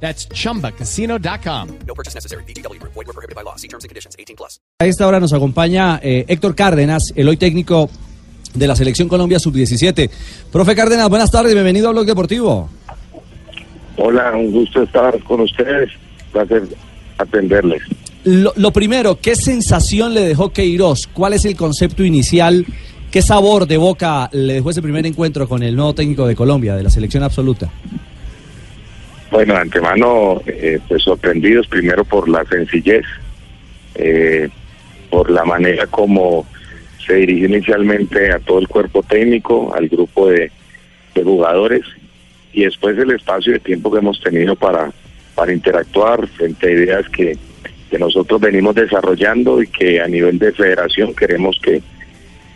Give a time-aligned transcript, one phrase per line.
[0.00, 1.68] That's chumbacasino.com.
[1.86, 2.44] No purchase necessary.
[2.44, 2.80] BGW.
[2.82, 3.56] Void were prohibited by law.
[3.56, 4.14] See terms and conditions.
[4.18, 4.60] 18 plus.
[4.78, 7.88] A esta hora nos acompaña eh, Héctor Cárdenas, el hoy técnico
[8.54, 10.10] de la Selección Colombia Sub-17.
[10.52, 12.68] Profe Cárdenas, buenas tardes, bienvenido a Blog Deportivo.
[13.96, 15.90] Hola, un gusto estar con ustedes.
[16.32, 16.62] Placer
[17.18, 17.82] atenderles.
[18.24, 21.06] Lo, lo primero, ¿qué sensación le dejó Queiroz?
[21.06, 22.66] ¿Cuál es el concepto inicial?
[23.10, 26.74] ¿Qué sabor de boca le dejó ese primer encuentro con el nuevo técnico de Colombia,
[26.76, 27.70] de la selección absoluta?
[29.36, 33.04] Bueno, de antemano, eh, pues sorprendidos primero por la sencillez,
[33.94, 34.48] eh,
[35.10, 36.46] por la manera como
[37.06, 40.50] se dirigió inicialmente a todo el cuerpo técnico, al grupo de,
[41.22, 41.82] jugadores
[42.54, 44.90] y después el espacio de tiempo que hemos tenido para,
[45.34, 47.36] para interactuar frente a ideas que,
[47.90, 51.82] que nosotros venimos desarrollando y que a nivel de federación queremos que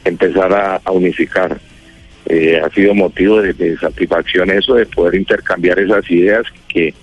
[0.07, 1.61] empezar a unificar.
[2.33, 6.95] Eh, ha sido motivo de, satisfacción eso, de poder intercambiar esas ideas, que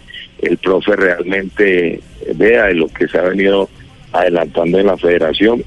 [0.41, 1.99] el profe realmente
[2.35, 3.69] vea de lo que se ha venido
[4.13, 5.65] adelantando en la federación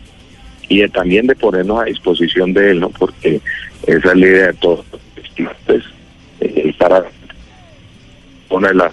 [0.67, 2.89] y de, también de ponernos a disposición de él, ¿no?
[2.89, 3.43] Porque
[3.87, 4.87] esa es la idea de todos.
[5.67, 5.85] Pues,
[6.41, 7.05] eh, para
[8.49, 8.93] una de las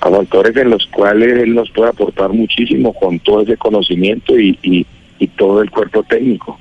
[0.00, 4.84] factores en los cuales él nos puede aportar muchísimo con todo ese conocimiento y, y,
[5.20, 6.58] y todo el cuerpo técnico.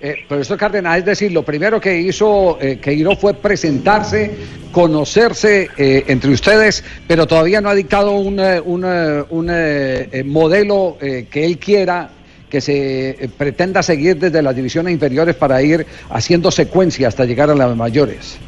[0.00, 4.30] Eh, profesor Cárdenas, es decir, lo primero que hizo eh, Queiroz fue presentarse,
[4.70, 11.26] conocerse eh, entre ustedes, pero todavía no ha dictado un, un, un eh, modelo eh,
[11.28, 12.10] que él quiera
[12.48, 17.54] que se pretenda seguir desde las divisiones inferiores para ir haciendo secuencia hasta llegar a
[17.54, 18.38] las mayores.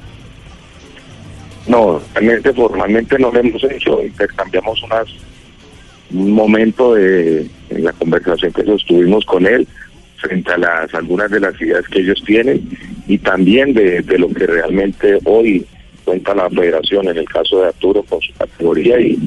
[1.67, 5.09] No, realmente formalmente no lo hemos hecho, intercambiamos unas,
[6.13, 9.67] un momento de en la conversación que sostuvimos con él
[10.21, 12.61] frente a las algunas de las ideas que ellos tienen
[13.07, 15.67] y también de, de, lo que realmente hoy
[16.05, 19.19] cuenta la federación, en el caso de Arturo con su categoría y,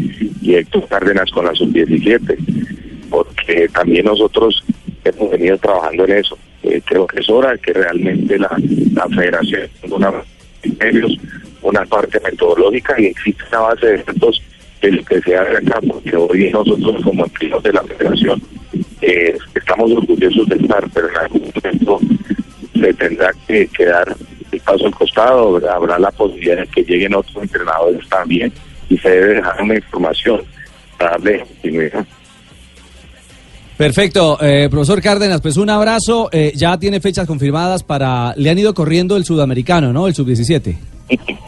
[0.41, 2.37] y Héctor Cárdenas con la sub-17,
[3.09, 4.63] porque también nosotros
[5.03, 6.37] hemos venido trabajando en eso.
[6.63, 8.55] Eh, creo que es hora que realmente la,
[8.93, 10.13] la federación tenga una,
[11.61, 14.41] una parte metodológica y existe una base de datos
[14.81, 18.41] de lo que se hace acá, porque hoy nosotros como empleados de la federación
[19.03, 21.99] eh, estamos orgullosos de estar, pero en algún momento
[22.73, 24.15] se tendrá que, que dar
[24.51, 28.51] el paso al costado, habrá la posibilidad de que lleguen otros entrenadores también
[28.89, 30.41] y se debe dejar una información
[30.97, 32.05] para darle continuidad.
[33.77, 36.29] Perfecto, eh, profesor Cárdenas, pues un abrazo.
[36.31, 38.33] Eh, ya tiene fechas confirmadas para.
[38.37, 40.07] Le han ido corriendo el sudamericano, ¿no?
[40.07, 40.77] El sub-17.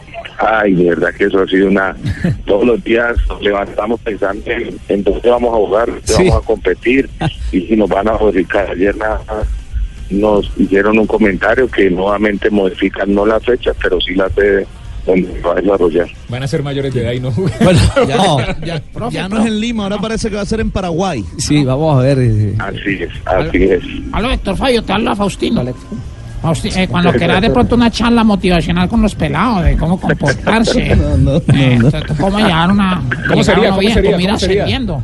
[0.46, 1.96] Ay, de verdad que eso ha sido una...
[2.46, 6.28] Todos los días nos levantamos pensando en, en dónde vamos a jugar, dónde sí.
[6.28, 7.08] vamos a competir
[7.52, 8.70] y si nos van a modificar.
[8.70, 9.20] Ayer nada
[10.10, 14.66] nos hicieron un comentario que nuevamente modifican no la fecha, pero sí la sede
[15.04, 16.08] donde va a desarrollar.
[16.28, 17.30] Van a ser mayores de edad y no...
[17.30, 20.46] Bueno, ya, no, ya, ya, ya no es en Lima, ahora parece que va a
[20.46, 21.24] ser en Paraguay.
[21.38, 22.18] Sí, vamos a ver.
[22.18, 22.54] Eh.
[22.58, 23.82] Así es, así es.
[24.12, 25.64] Aló, Héctor Fabio, te habla Faustino.
[26.64, 31.16] Eh, cuando quieras de pronto una charla motivacional con los pelados de cómo comportarse, no,
[31.16, 34.64] no, eh, no, cómo llevar una, ¿Cómo sería, bien, ¿cómo sería, comida cómo sería?
[34.64, 35.02] sirviendo.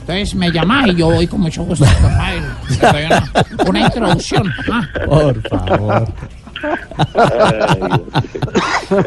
[0.00, 1.86] Entonces me llamas y yo voy con mucho gusto.
[2.80, 3.24] Te doy una,
[3.66, 4.52] una introducción.
[4.70, 4.86] ¿ah?
[5.06, 6.08] Por favor.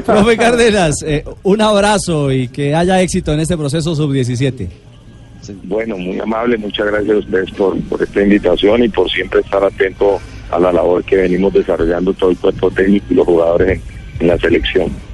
[0.05, 4.67] Profe Cárdenas, eh, un abrazo y que haya éxito en este proceso sub-17.
[5.63, 9.63] Bueno, muy amable, muchas gracias a ustedes por, por esta invitación y por siempre estar
[9.63, 10.19] atento
[10.51, 13.81] a la labor que venimos desarrollando todo el cuerpo técnico y los jugadores en,
[14.21, 15.06] en la selección.